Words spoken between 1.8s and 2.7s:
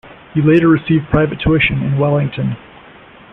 in Wellington.